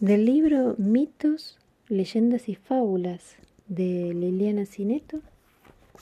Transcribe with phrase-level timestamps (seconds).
[0.00, 3.36] Del libro Mitos, Leyendas y Fábulas
[3.68, 5.20] de Liliana Cineto,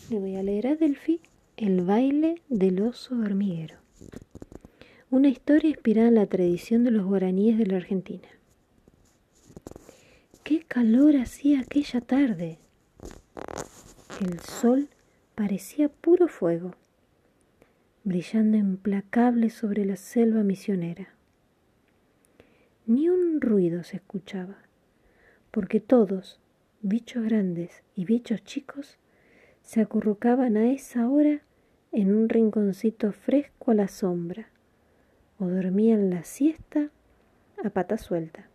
[0.08, 1.20] le voy a leer a Delphi
[1.56, 3.74] El baile del oso hormiguero.
[5.10, 8.28] Una historia inspirada en la tradición de los guaraníes de la Argentina.
[10.44, 12.58] ¡Qué calor hacía aquella tarde!
[14.20, 14.90] El sol
[15.34, 16.76] parecía puro fuego,
[18.04, 21.17] brillando implacable sobre la selva misionera.
[22.88, 24.56] Ni un ruido se escuchaba,
[25.50, 26.40] porque todos,
[26.80, 28.96] bichos grandes y bichos chicos,
[29.60, 31.42] se acurrucaban a esa hora
[31.92, 34.48] en un rinconcito fresco a la sombra,
[35.38, 36.88] o dormían la siesta
[37.62, 38.48] a pata suelta.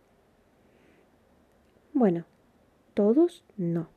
[1.92, 2.24] Bueno,
[2.94, 3.88] todos no.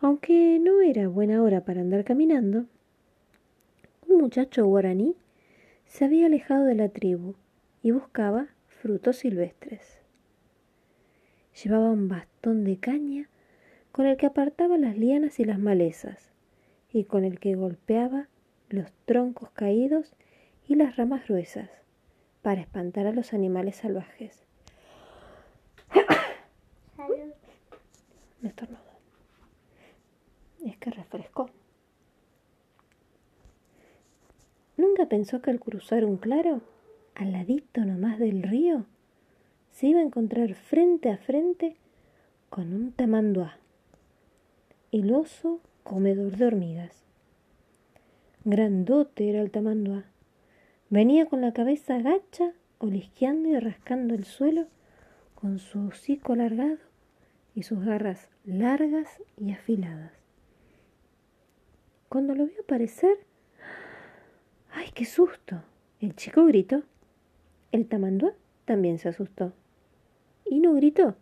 [0.00, 2.66] Aunque no era buena hora para andar caminando,
[4.06, 5.16] un muchacho guaraní
[5.86, 7.34] se había alejado de la tribu
[7.82, 10.00] y buscaba frutos silvestres.
[11.62, 13.28] Llevaba un bastón de caña
[13.92, 16.30] con el que apartaba las lianas y las malezas
[16.90, 18.28] y con el que golpeaba
[18.70, 20.14] los troncos caídos
[20.66, 21.68] y las ramas gruesas
[22.40, 24.46] para espantar a los animales salvajes.
[28.40, 28.80] Me estornudo.
[30.64, 31.50] Es que refrescó.
[34.78, 36.62] ¿Nunca pensó que al cruzar un claro
[37.20, 38.86] al ladito nomás del río,
[39.70, 41.76] se iba a encontrar frente a frente
[42.48, 43.58] con un tamanduá,
[44.90, 47.04] el oso comedor de hormigas.
[48.44, 50.04] Grandote era el tamanduá.
[50.88, 54.66] Venía con la cabeza gacha, olisqueando y rascando el suelo,
[55.34, 56.78] con su hocico alargado
[57.54, 60.12] y sus garras largas y afiladas.
[62.08, 63.18] Cuando lo vio aparecer,
[64.72, 65.62] ¡ay, qué susto!
[66.00, 66.82] El chico gritó.
[67.72, 68.32] El tamanduá
[68.64, 69.52] también se asustó.
[70.44, 71.14] Y no gritó,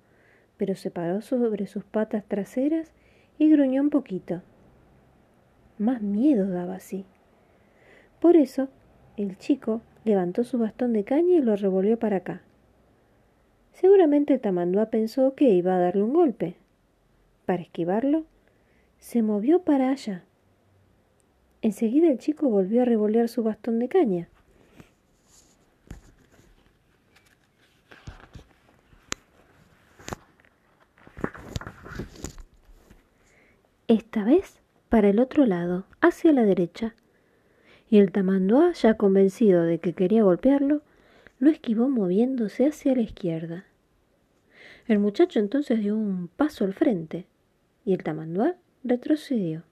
[0.57, 2.93] pero se paró sobre sus patas traseras
[3.39, 4.43] y gruñó un poquito.
[5.79, 7.05] Más miedo daba así.
[8.21, 8.69] Por eso,
[9.17, 12.43] el chico levantó su bastón de caña y lo revolvió para acá.
[13.73, 16.57] Seguramente el tamanduá pensó que iba a darle un golpe.
[17.47, 18.25] Para esquivarlo,
[18.99, 20.25] se movió para allá.
[21.63, 24.29] Enseguida el chico volvió a revolear su bastón de caña.
[33.89, 34.61] Esta vez
[34.91, 36.95] para el otro lado, hacia la derecha.
[37.91, 40.83] Y el tamanduá, ya convencido de que quería golpearlo,
[41.39, 43.65] lo esquivó moviéndose hacia la izquierda.
[44.87, 47.27] El muchacho entonces dio un paso al frente
[47.85, 49.63] y el tamanduá retrocedió.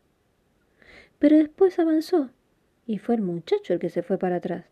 [1.18, 2.30] Pero después avanzó
[2.86, 4.64] y fue el muchacho el que se fue para atrás.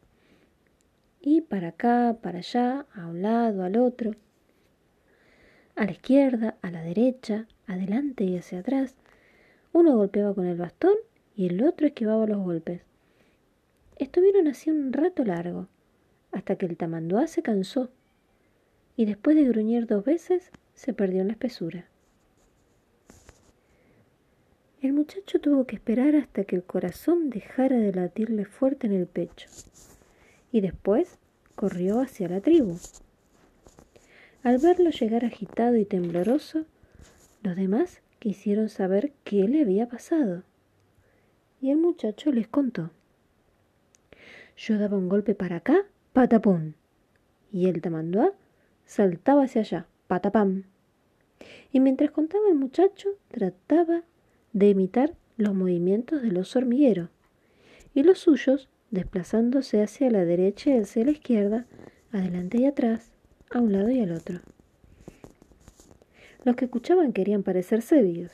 [1.20, 4.12] Y para acá, para allá, a un lado, al otro,
[5.74, 8.94] a la izquierda, a la derecha, adelante y hacia atrás,
[9.74, 10.94] uno golpeaba con el bastón
[11.34, 12.82] y el otro esquivaba los golpes.
[13.98, 15.66] Estuvieron así un rato largo,
[16.30, 17.90] hasta que el tamanduá se cansó
[18.96, 21.88] y después de gruñir dos veces se perdió en la espesura.
[24.80, 29.06] El muchacho tuvo que esperar hasta que el corazón dejara de latirle fuerte en el
[29.06, 29.48] pecho
[30.52, 31.18] y después
[31.56, 32.78] corrió hacia la tribu.
[34.44, 36.64] Al verlo llegar agitado y tembloroso,
[37.42, 40.44] los demás quisieron saber qué le había pasado.
[41.60, 42.90] Y el muchacho les contó.
[44.56, 46.72] Yo daba un golpe para acá, patapum.
[47.52, 48.32] Y el tamanduá
[48.86, 50.62] saltaba hacia allá, patapam.
[51.70, 54.04] Y mientras contaba el muchacho, trataba
[54.54, 57.10] de imitar los movimientos de los hormigueros
[57.92, 61.66] y los suyos desplazándose hacia la derecha y hacia la izquierda,
[62.10, 63.12] adelante y atrás,
[63.50, 64.40] a un lado y al otro.
[66.44, 68.30] Los que escuchaban querían parecer sabios,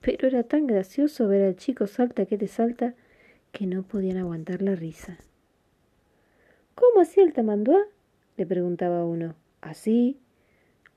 [0.00, 2.94] pero era tan gracioso ver al chico salta que te salta
[3.52, 5.16] que no podían aguantar la risa.
[6.74, 7.78] ¿Cómo hacía el tamanduá?
[8.36, 9.36] le preguntaba uno.
[9.60, 10.18] Así,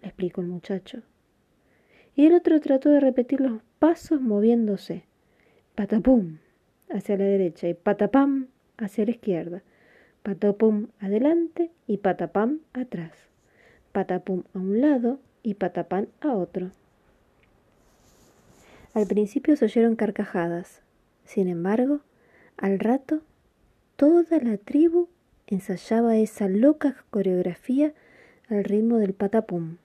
[0.01, 1.03] le explicó el muchacho.
[2.15, 5.03] Y el otro trató de repetir los pasos moviéndose.
[5.75, 6.39] Patapum
[6.89, 9.61] hacia la derecha y patapam hacia la izquierda.
[10.23, 13.13] Patapum adelante y patapam atrás.
[13.91, 16.71] Patapum a un lado y Patapán a otro.
[18.93, 20.81] Al principio se oyeron carcajadas.
[21.23, 22.01] Sin embargo,
[22.57, 23.21] al rato,
[23.95, 25.07] toda la tribu
[25.47, 27.93] ensayaba esa loca coreografía
[28.49, 29.77] al ritmo del patapum.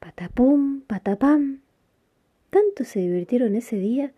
[0.00, 1.60] Patapum, patapam.
[2.48, 4.12] Tanto se divirtieron ese día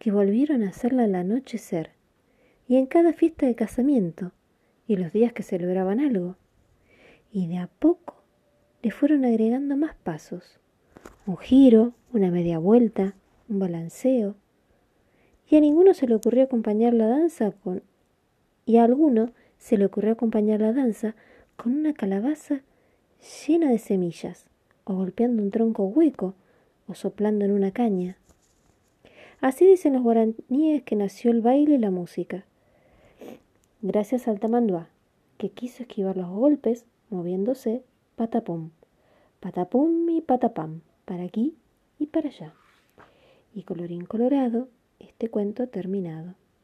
[0.00, 1.92] que volvieron a hacerla al anochecer
[2.66, 4.32] y en cada fiesta de casamiento
[4.88, 6.36] y los días que celebraban algo.
[7.34, 8.14] Y de a poco
[8.80, 10.60] le fueron agregando más pasos.
[11.26, 13.16] Un giro, una media vuelta,
[13.48, 14.36] un balanceo.
[15.50, 17.82] Y a ninguno se le ocurrió acompañar la danza con...
[18.66, 21.16] Y a alguno se le ocurrió acompañar la danza
[21.56, 22.60] con una calabaza
[23.48, 24.46] llena de semillas,
[24.84, 26.34] o golpeando un tronco hueco,
[26.86, 28.16] o soplando en una caña.
[29.40, 32.44] Así dicen los guaraníes que nació el baile y la música.
[33.82, 34.88] Gracias al tamanduá,
[35.36, 37.84] que quiso esquivar los golpes, moviéndose,
[38.16, 38.70] patapum,
[39.40, 41.54] patapum y patapam, para aquí
[41.98, 42.52] y para allá.
[43.54, 44.68] Y colorín colorado,
[44.98, 46.34] este cuento terminado.